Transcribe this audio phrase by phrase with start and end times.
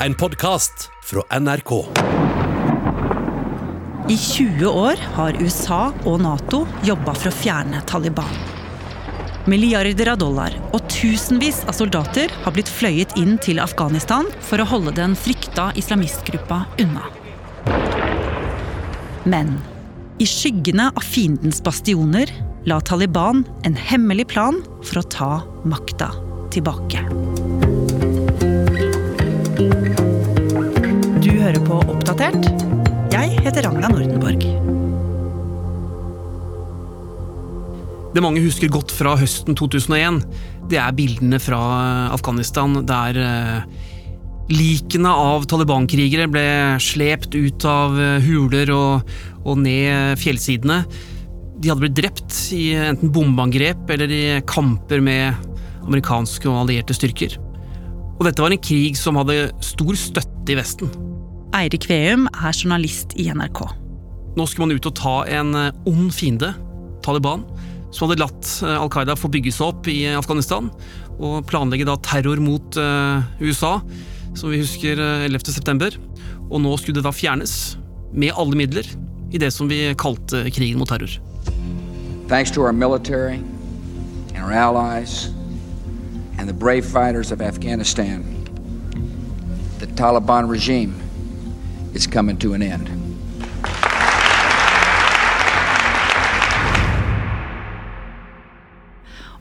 [0.00, 1.72] en podkast fra NRK.
[4.08, 8.36] I 20 år har USA og Nato jobba for å fjerne Taliban.
[9.50, 14.68] Milliarder av dollar og tusenvis av soldater har blitt fløyet inn til Afghanistan for å
[14.68, 17.06] holde den frykta islamistgruppa unna.
[19.26, 19.56] Men
[20.22, 22.30] i skyggene av fiendens bastioner
[22.66, 25.32] la Taliban en hemmelig plan for å ta
[25.66, 26.12] makta
[26.54, 27.02] tilbake.
[32.16, 32.62] Oppdatert.
[33.12, 34.40] Jeg heter Ragna Nordenborg.
[38.14, 40.22] Det mange husker godt fra høsten 2001,
[40.72, 41.58] det er bildene fra
[42.14, 43.82] Afghanistan der eh,
[44.48, 46.46] likene av Taliban-krigere ble
[46.80, 49.12] slept ut av eh, huler og,
[49.44, 50.86] og ned fjellsidene.
[51.60, 55.36] De hadde blitt drept i enten bombeangrep eller i kamper med
[55.84, 57.36] amerikanske og allierte styrker.
[58.16, 60.96] Og dette var en krig som hadde stor støtte i Vesten.
[61.56, 63.62] Eirik Veum er journalist i NRK.
[64.36, 66.50] Nå skulle man ut og ta en eh, ond fiende,
[67.04, 67.46] Taliban,
[67.94, 70.68] som hadde latt eh, Al Qaida få bygge seg opp i Afghanistan,
[71.16, 72.76] og planlegge da terror mot
[73.40, 73.78] USA,
[74.36, 75.48] som vi husker 11.
[75.48, 75.96] september.
[76.50, 77.78] Og nå skulle det da fjernes,
[78.12, 78.90] med alle midler,
[79.32, 81.16] i det som vi kalte krigen mot terror.
[82.28, 83.40] Thanks to our military
[84.34, 85.30] and our allies
[86.36, 88.28] and the brave fighters of Afghanistan,
[89.80, 91.05] the Taliban regime
[91.96, 92.90] is coming to an end.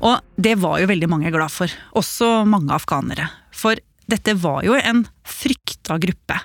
[0.05, 3.27] Og det var jo veldig mange glad for, også mange afghanere.
[3.55, 3.79] For
[4.11, 6.39] dette var jo en frykta gruppe.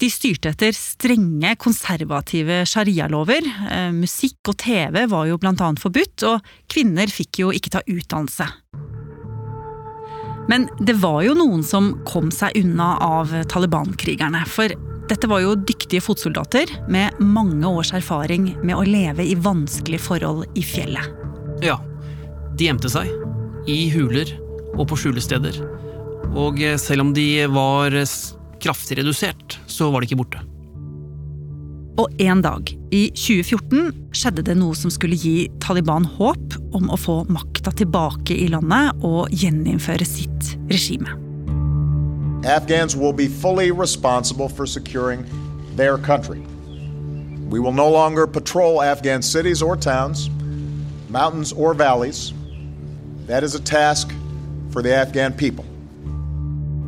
[0.00, 3.46] De styrte etter strenge, konservative sharialover.
[3.70, 7.84] Eh, musikk og TV var jo blant annet forbudt, og kvinner fikk jo ikke ta
[7.86, 8.48] utdannelse.
[10.50, 14.42] Men det var jo noen som kom seg unna av Taliban-krigerne.
[14.50, 14.74] For
[15.10, 20.46] dette var jo dyktige fotsoldater med mange års erfaring med å leve i vanskelige forhold
[20.56, 21.10] i fjellet.
[21.64, 21.76] Ja,
[22.56, 23.10] de gjemte seg.
[23.68, 24.32] I huler
[24.74, 25.60] og på skjulesteder.
[26.34, 27.94] Og eh, selv om de var
[28.64, 30.42] kraftig redusert, så var de ikke borte.
[32.00, 36.98] Og en dag, i 2014, skjedde det noe som skulle gi Taliban håp om å
[36.98, 41.14] få makta tilbake i landet og gjeninnføre sitt regime.
[42.44, 45.24] Afghans will be fully responsible for securing
[45.76, 46.40] their country.
[47.48, 50.28] We will no longer patrol Afghan cities or towns,
[51.08, 52.34] mountains or valleys.
[53.26, 54.12] That is a task
[54.70, 55.64] for the Afghan people.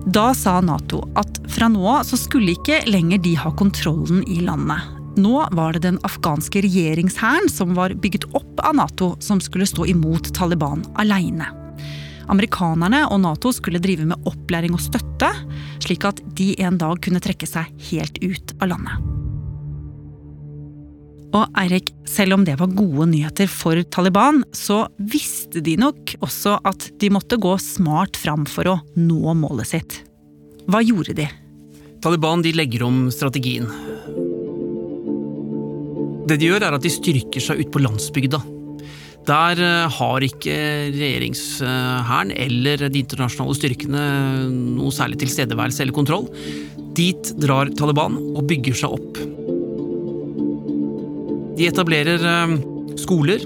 [0.07, 4.93] Da sa Nato at fra nå så skulle ikke lenger de ha kontrollen i landet.
[5.17, 9.89] Nå var det den afghanske regjeringshæren som var bygget opp av Nato, som skulle stå
[9.89, 11.49] imot Taliban aleine.
[12.33, 15.31] Amerikanerne og Nato skulle drive med opplæring og støtte,
[15.85, 19.13] slik at de en dag kunne trekke seg helt ut av landet.
[21.37, 26.57] Og Eirik, selv om det var gode nyheter for Taliban, så visste de nok også
[26.65, 29.99] at de måtte gå smart fram for å nå målet sitt.
[30.71, 31.29] Hva gjorde de?
[32.03, 33.69] Taliban de legger om strategien.
[36.27, 38.41] Det de gjør, er at de styrker seg ut på landsbygda.
[39.27, 40.57] Der eh, har ikke
[40.95, 44.05] regjeringshæren eller de internasjonale styrkene
[44.53, 46.29] noe særlig tilstedeværelse eller kontroll.
[46.97, 49.19] Dit drar Taliban og bygger seg opp.
[51.57, 52.55] De etablerer eh,
[53.03, 53.43] skoler,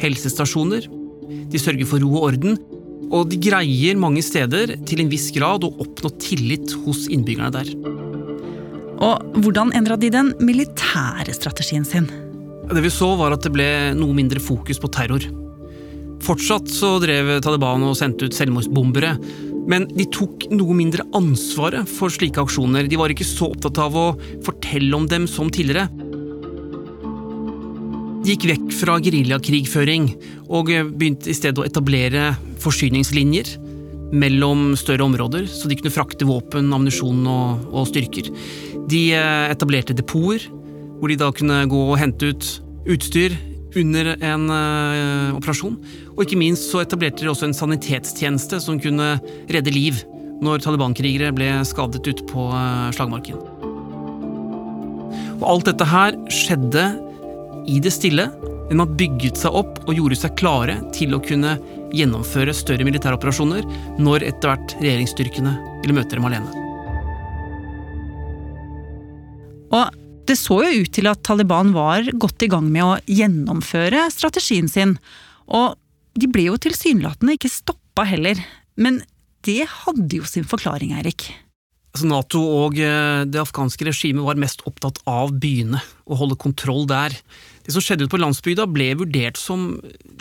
[0.00, 0.88] helsestasjoner,
[1.50, 2.60] de sørger for ro og orden,
[3.10, 7.72] og de greier mange steder til en viss grad å oppnå tillit hos innbyggerne der.
[9.00, 12.10] Og hvordan endra de den militære strategien sin?
[12.70, 15.24] Det vi så, var at det ble noe mindre fokus på terror.
[16.22, 19.14] Fortsatt så drev Taliban og sendte ut selvmordsbombere,
[19.70, 22.86] men de tok noe mindre ansvaret for slike aksjoner.
[22.88, 24.06] De var ikke så opptatt av å
[24.46, 25.88] fortelle om dem som tidligere.
[28.20, 30.10] De gikk vekk fra geriljakrigføring
[30.52, 33.56] og begynte i stedet å etablere forsyningslinjer
[34.12, 38.30] mellom større områder, så de kunne frakte våpen, ammunisjon og, og styrker.
[38.90, 40.48] De eh, etablerte depoter,
[41.00, 42.50] hvor de da kunne gå og hente ut
[42.90, 43.34] utstyr
[43.78, 45.76] under en uh, operasjon.
[46.16, 49.14] Og ikke minst så etablerte de også en sanitetstjeneste som kunne
[49.50, 50.00] redde liv
[50.40, 53.38] når Taliban-krigere ble skadet ute på uh, slagmarken.
[55.40, 56.84] Og alt dette her skjedde
[57.70, 58.26] i det stille,
[58.70, 61.56] men man bygget seg opp og gjorde seg klare til å kunne
[61.96, 63.66] gjennomføre større militæroperasjoner
[64.00, 66.66] når etter hvert regjeringsstyrkene ville møte dem alene.
[69.70, 69.99] Og
[70.30, 74.70] det så jo ut til at Taliban var godt i gang med å gjennomføre strategien
[74.70, 74.96] sin.
[75.50, 75.74] Og
[76.18, 78.38] de ble jo tilsynelatende ikke stoppa heller.
[78.80, 79.02] Men
[79.46, 81.30] det hadde jo sin forklaring, Eirik.
[81.90, 86.84] Altså Nato og eh, det afghanske regimet var mest opptatt av byene, å holde kontroll
[86.86, 87.16] der.
[87.66, 89.72] Det som skjedde ute på landsbygda ble vurdert som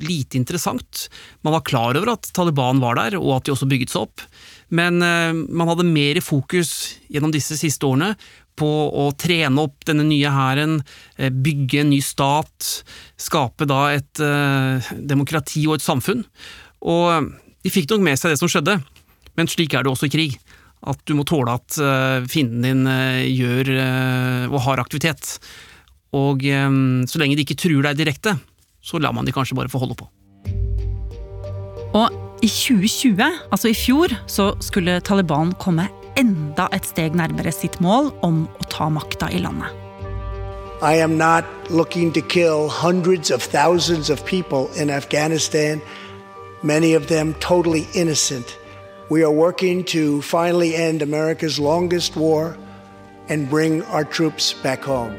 [0.01, 1.05] lite interessant.
[1.45, 4.25] Man var klar over at Taliban var der, og at de også bygget seg opp,
[4.73, 8.15] men eh, man hadde mer i fokus gjennom disse siste årene
[8.59, 10.79] på å trene opp denne nye hæren,
[11.17, 12.83] eh, bygge en ny stat,
[13.19, 16.25] skape da et uh, demokrati og et samfunn.
[16.83, 17.31] Og
[17.63, 18.77] de fikk nok med seg det som skjedde,
[19.39, 20.37] men slik er det også i krig.
[20.87, 21.75] At du må tåle at
[22.31, 23.73] fienden din gjør
[24.47, 25.33] og har aktivitet.
[26.15, 28.37] Og så lenge de ikke truer deg direkte,
[28.79, 30.07] så lar man de kanskje bare få holde på.
[31.99, 33.19] Og i 2020,
[33.51, 35.89] altså i fjor, så skulle Taliban komme
[36.19, 39.71] enda et steg nærmere sitt mål om å ta makta i landet.
[40.81, 45.81] I am not looking to kill hundreds of thousands of people in Afghanistan,
[46.63, 48.57] many of them totally innocent.
[49.09, 52.55] We are working to finally end America's longest war
[53.27, 55.13] and bring our troops back home.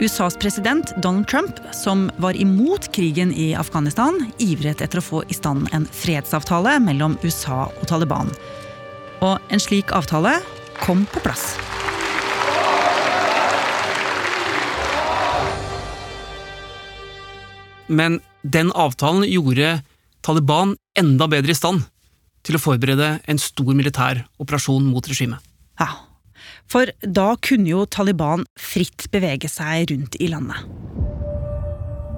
[0.00, 5.36] USAs president Donald Trump, som var imot krigen i Afghanistan, ivret etter å få i
[5.36, 8.32] stand en fredsavtale mellom USA og Taliban.
[9.20, 10.38] Og en slik avtale
[10.80, 11.52] kom på plass.
[17.90, 19.80] Men den avtalen gjorde
[20.24, 21.84] Taliban enda bedre i stand
[22.46, 25.42] til å forberede en stor militær operasjon mot regimet.
[25.80, 25.90] Ja,
[26.70, 30.64] for da kunne jo Taliban fritt bevege seg rundt i landet.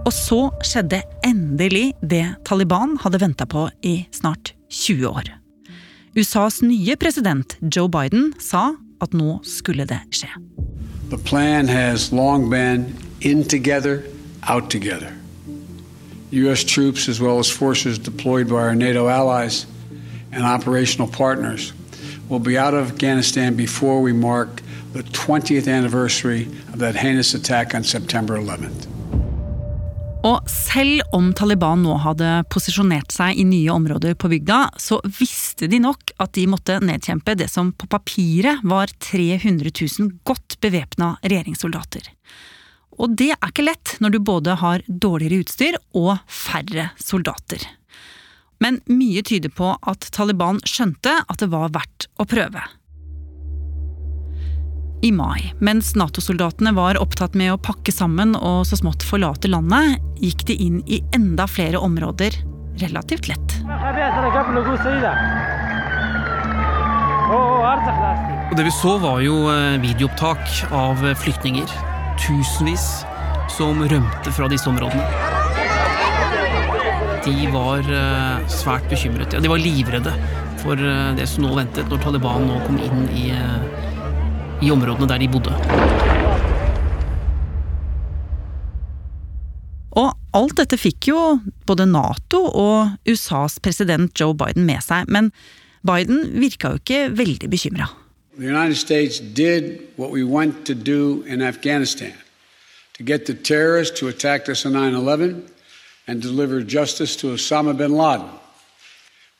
[0.02, 5.30] Og så skjedde endelig det Taliban hadde venta på i snart 20 år.
[6.14, 10.28] USAs nye president Joe Biden sa at nå skulle det skje.
[11.08, 14.02] The plan has long been in together,
[14.42, 15.12] out together.
[16.30, 16.64] U.S.
[16.64, 19.66] troops, as well as forces deployed by our NATO allies
[20.32, 21.72] and operational partners,
[22.28, 24.60] will be out of Afghanistan before we mark
[24.92, 26.42] the 20th anniversary
[26.72, 28.91] of that heinous attack on September 11th.
[30.22, 35.66] Og selv om Taliban nå hadde posisjonert seg i nye områder på bygda, så visste
[35.70, 41.16] de nok at de måtte nedkjempe det som på papiret var 300 000 godt bevæpna
[41.24, 42.06] regjeringssoldater.
[43.02, 47.64] Og det er ikke lett når du både har dårligere utstyr og færre soldater.
[48.62, 52.62] Men mye tyder på at Taliban skjønte at det var verdt å prøve
[55.02, 55.52] i mai.
[55.58, 60.56] Mens Nato-soldatene var opptatt med å pakke sammen og så smått forlate landet, gikk de
[60.62, 62.38] inn i enda flere områder
[62.78, 63.56] relativt lett.
[68.50, 71.74] Og Det vi så, var jo eh, videoopptak av flyktninger.
[72.22, 72.86] Tusenvis
[73.50, 75.04] som rømte fra disse områdene.
[77.26, 79.34] De var eh, svært bekymret.
[79.34, 80.14] Ja, de var livredde
[80.62, 83.30] for eh, det som nå ventet når Taliban nå kom inn i
[84.62, 85.54] i områdene der de bodde.
[89.92, 91.22] Og alt dette fikk jo
[91.68, 95.32] både Nato og USAs president Joe Biden med seg, men
[95.84, 97.90] Biden virka jo ikke veldig bekymra.
[98.38, 102.14] The United States did what we went to do in Afghanistan
[102.96, 105.42] to get the terrorists to attack us on 9 11
[106.06, 108.30] and deliver justice to Osama bin Laden.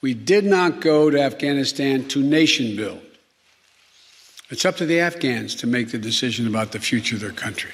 [0.02, 3.11] We did not go to Afghanistan to nation build.
[4.52, 7.70] It's up to the Afghans to make the decision about the future of their country.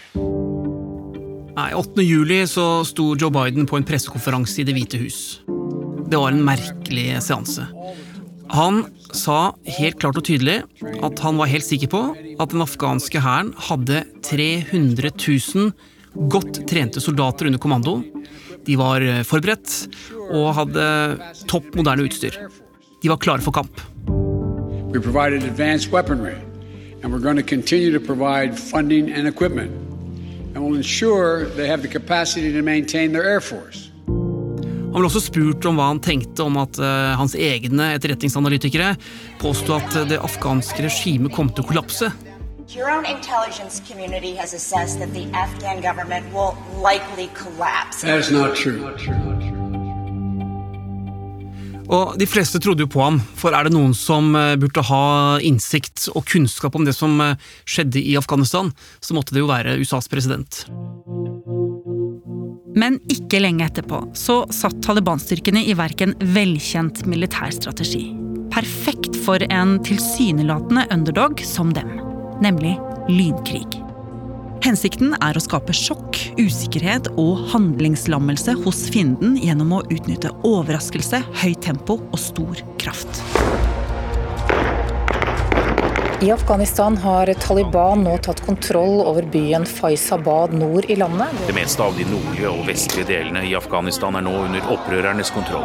[1.56, 2.02] Nei, 8.
[2.02, 5.40] juli så sto Joe Biden på en pressekonferanse i Det hvite hus.
[6.06, 7.66] Det var en merkelig seanse.
[8.54, 10.61] Han sa helt klart og tydelig
[11.02, 17.02] at han var helt sikker på at den afghanske hæren hadde 300 000 godt trente
[17.02, 17.97] soldater under kommando.
[18.62, 19.88] De var forberedt
[20.30, 20.87] og hadde
[21.50, 22.38] topp moderne utstyr.
[23.02, 23.82] De var klare for kamp.
[24.94, 26.38] We provided advanced weaponry
[27.02, 29.70] and we're going to continue to provide funding and equipment,
[30.54, 33.90] and we'll ensure they have the capacity to maintain their Air Force.
[34.88, 38.94] Han ble også spurt om hva han tenkte om at uh, hans egne etterretningsanalytikere
[39.38, 42.08] påsto at det afghanske regimet kom til å kollapse.
[42.68, 48.02] Your own intelligence community has assessed that the Afghan government will likely collapse.
[48.02, 48.80] That is not true.
[51.88, 55.04] Og De fleste trodde jo på ham, for er det noen som eh, burde ha
[55.45, 59.78] innsikt og kunnskap om det som eh, skjedde i Afghanistan, så måtte det jo være
[59.80, 60.66] USAs president.
[62.78, 68.04] Men ikke lenge etterpå så satt Taliban-styrkene i verk en velkjent militærstrategi.
[68.52, 71.90] Perfekt for en tilsynelatende underdog som dem,
[72.45, 72.76] nemlig
[73.09, 73.88] lynkrig.
[74.68, 81.62] Hensikten er å skape sjokk, usikkerhet og handlingslammelse hos fienden gjennom å utnytte overraskelse, høyt
[81.64, 83.22] tempo og stor kraft.
[86.20, 91.32] I Afghanistan har Taliban nå tatt kontroll over byen Faizabad nord i landet.
[91.48, 95.64] Det meste av de nordlige og vestlige delene i Afghanistan er nå under opprørernes kontroll.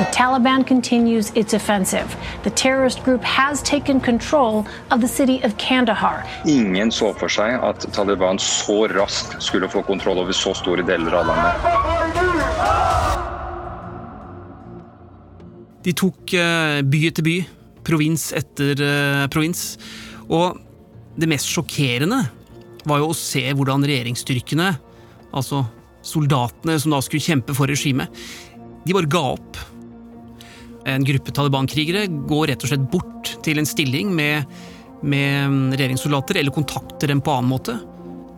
[0.00, 2.16] The Taliban continues its offensive.
[2.42, 6.24] The terrorist group has taken control of the city of Kandahar.
[6.46, 11.12] Ingen så for seg at Taliban så raskt skulle få kontroll over så store deler
[11.18, 11.52] av landet.
[15.84, 17.34] De tok eh, by etter by
[17.84, 19.76] provins etter uh, provins.
[20.32, 20.56] Og
[21.20, 22.22] det mest sjokkerende
[22.88, 24.70] var jo å se hvordan regjeringsstyrkene,
[25.36, 25.60] altså
[26.00, 28.08] soldatene som da skulle kjempe for regimet,
[28.86, 29.60] de bare ga opp.
[30.88, 34.48] En gruppe Taliban-krigere går rett og slett bort til en stilling med,
[35.02, 37.76] med regjeringssoldater, eller kontakter dem på annen måte.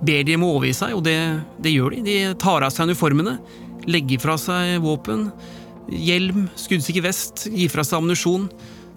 [0.02, 1.18] Ber de om å overgi seg, og det,
[1.62, 2.04] det gjør de.
[2.08, 3.36] De tar av seg uniformene,
[3.86, 5.28] legger fra seg våpen,
[5.90, 8.48] hjelm, skuddsikker vest, gir fra seg ammunisjon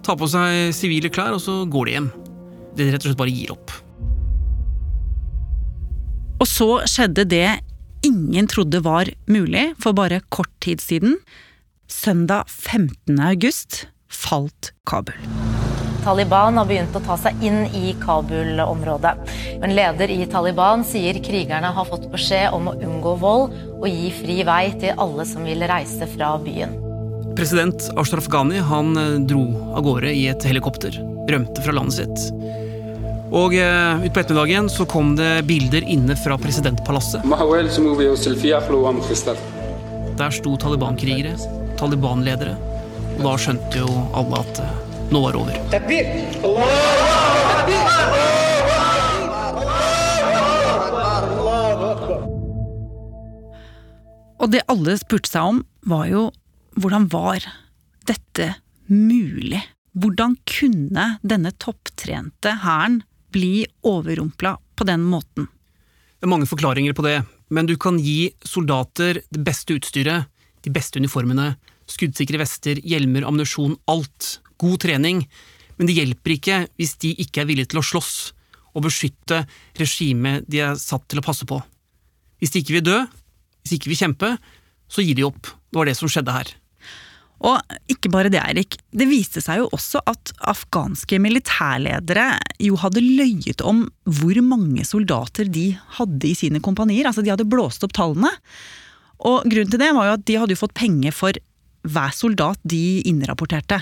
[0.06, 2.10] tar på seg sivile klær, og så går de hjem.
[2.76, 3.74] De rett og slett bare gir opp.
[6.36, 7.48] Og så skjedde det
[8.06, 11.16] ingen trodde var mulig for bare kort tid siden.
[11.86, 13.20] Søndag 15.
[13.20, 15.14] august falt Kabul.
[16.02, 19.12] Taliban har begynt å ta seg inn i Kabul-området.
[19.62, 24.10] En leder i Taliban sier krigerne har fått beskjed om å unngå vold og gi
[24.14, 26.74] fri vei til alle som vil reise fra byen.
[27.38, 29.44] President Ashraf Ghani han eh, dro
[29.76, 30.94] av gårde i et helikopter.
[31.30, 32.26] Rømte fra landet sitt.
[33.34, 37.26] Og uh, utpå ettermiddagen så kom det bilder inne fra presidentpalasset.
[40.16, 41.34] Der sto Taliban-krigere,
[41.80, 42.56] Taliban-ledere.
[43.16, 44.70] Og da skjønte jo alle at uh,
[45.12, 45.54] nå var det over.
[54.36, 56.28] Og det alle spurte seg om, var jo
[56.76, 57.40] hvordan var
[58.06, 58.52] dette
[58.92, 59.62] mulig?
[59.96, 63.00] Hvordan kunne denne topptrente hæren
[63.32, 65.48] bli overrumpla på den måten?
[66.20, 70.28] Det er mange forklaringer på det, men du kan gi soldater det beste utstyret,
[70.66, 71.54] de beste uniformene,
[71.90, 74.40] skuddsikre vester, hjelmer, ammunisjon, alt.
[74.56, 75.20] God trening.
[75.76, 78.14] Men det hjelper ikke hvis de ikke er villige til å slåss
[78.76, 79.42] og beskytte
[79.76, 81.58] regimet de er satt til å passe på.
[82.40, 83.00] Hvis de ikke vil dø,
[83.60, 84.30] hvis de ikke vil kjempe,
[84.88, 85.48] så gir de opp.
[85.68, 86.52] Det var det som skjedde her.
[87.44, 88.78] Og ikke bare det, Eirik.
[88.96, 92.30] Det viste seg jo også at afghanske militærledere
[92.64, 95.68] jo hadde løyet om hvor mange soldater de
[95.98, 97.08] hadde i sine kompanier.
[97.08, 98.32] Altså, de hadde blåst opp tallene.
[99.24, 101.38] Og grunnen til det var jo at de hadde jo fått penger for
[101.86, 103.78] hver soldat de innrapporterte.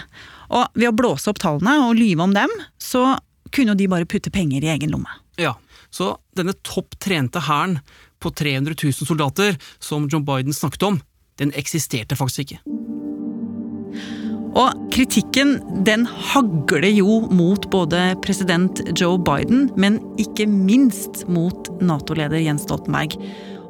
[0.55, 3.17] Og ved å blåse opp tallene og lyve om dem, så
[3.55, 5.11] kunne jo de bare putte penger i egen lomme.
[5.41, 5.57] Ja,
[5.91, 7.79] så denne topp trente hæren
[8.23, 11.01] på 300 000 soldater som John Biden snakket om,
[11.41, 12.63] den eksisterte faktisk ikke.
[14.55, 22.39] Og kritikken den hagler jo mot både president Joe Biden, men ikke minst mot Nato-leder
[22.39, 23.17] Jens Stoltenberg.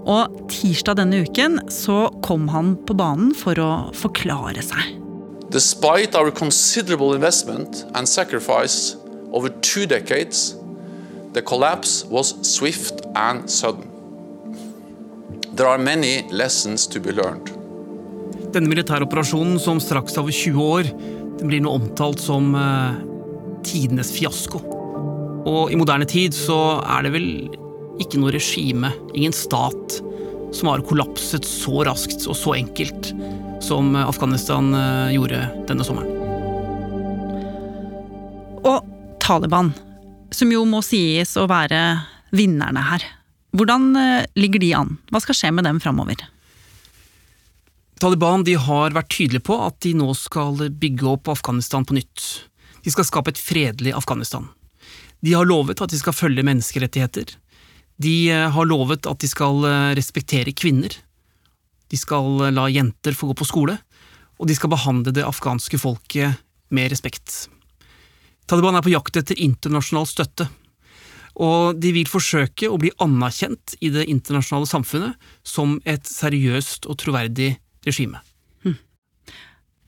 [0.04, 5.00] Og tirsdag denne uken så kom han på banen for å forklare seg.
[5.54, 8.96] Despite our considerable investment and sacrifice
[9.32, 10.56] over two decades,
[11.32, 13.88] the collapse was swift and sudden.
[15.54, 17.52] There are many lessons to be learned.
[18.52, 20.90] Denne militæroperasjonen, som straks er over 20 år,
[21.38, 22.94] den blir nå omtalt som uh,
[23.66, 24.60] tidenes fiasko.
[25.44, 27.28] Og i moderne tid så er det vel
[28.02, 29.98] ikke noe regime, ingen stat,
[30.54, 33.12] som har kollapset så raskt og så enkelt
[33.64, 36.10] som Afghanistan uh, gjorde denne sommeren.
[38.64, 38.84] Og
[39.22, 39.72] Taliban,
[40.34, 41.80] som jo må sies å være
[42.34, 43.04] vinnerne her.
[43.56, 44.96] Hvordan uh, ligger de an?
[45.10, 46.26] Hva skal skje med dem framover?
[48.02, 52.26] Taliban de har vært tydelige på at de nå skal bygge opp Afghanistan på nytt.
[52.84, 54.50] De skal skape et fredelig Afghanistan.
[55.24, 57.30] De har lovet at de skal følge menneskerettigheter.
[57.96, 60.94] De eh, har lovet at de skal eh, respektere kvinner.
[61.90, 63.76] De skal eh, la jenter få gå på skole.
[64.40, 66.40] Og de skal behandle det afghanske folket
[66.74, 67.46] med respekt.
[68.50, 70.48] Taliban er på jakt etter internasjonal støtte.
[71.34, 76.98] Og de vil forsøke å bli anerkjent i det internasjonale samfunnet som et seriøst og
[77.02, 77.54] troverdig
[77.86, 78.20] regime.
[78.62, 78.76] Hm.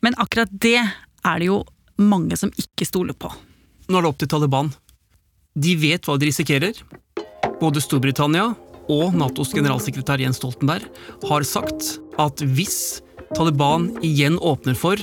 [0.02, 1.60] Men akkurat det er det jo
[2.02, 3.30] mange som ikke stoler på.
[3.86, 4.72] Nå er det opp til Taliban.
[5.54, 6.80] De vet hva de risikerer.
[7.56, 8.50] Både Storbritannia
[8.92, 10.84] og Natos generalsekretær Jens Stoltenberg
[11.26, 13.00] har sagt at hvis
[13.34, 15.00] Taliban igjen åpner for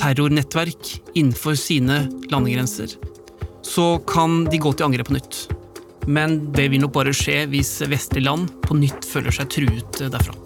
[0.00, 2.94] terrornettverk innenfor sine landegrenser,
[3.66, 5.40] så kan de gå til angrep på nytt.
[6.06, 10.45] Men det vil nok bare skje hvis vestlige land på nytt føler seg truet derfra.